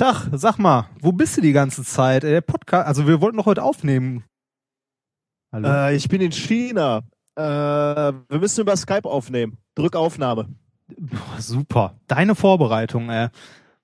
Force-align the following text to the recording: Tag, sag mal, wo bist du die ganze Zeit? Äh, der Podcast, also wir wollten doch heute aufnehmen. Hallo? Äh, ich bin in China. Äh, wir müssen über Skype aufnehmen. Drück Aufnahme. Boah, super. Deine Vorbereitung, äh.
Tag, 0.00 0.28
sag 0.32 0.56
mal, 0.56 0.88
wo 1.02 1.12
bist 1.12 1.36
du 1.36 1.42
die 1.42 1.52
ganze 1.52 1.84
Zeit? 1.84 2.24
Äh, 2.24 2.30
der 2.30 2.40
Podcast, 2.40 2.86
also 2.86 3.06
wir 3.06 3.20
wollten 3.20 3.36
doch 3.36 3.44
heute 3.44 3.62
aufnehmen. 3.62 4.24
Hallo? 5.52 5.68
Äh, 5.68 5.94
ich 5.94 6.08
bin 6.08 6.22
in 6.22 6.32
China. 6.32 7.02
Äh, 7.36 7.42
wir 7.42 8.38
müssen 8.38 8.62
über 8.62 8.74
Skype 8.78 9.04
aufnehmen. 9.04 9.58
Drück 9.74 9.96
Aufnahme. 9.96 10.48
Boah, 10.88 11.38
super. 11.38 12.00
Deine 12.06 12.34
Vorbereitung, 12.34 13.10
äh. 13.10 13.28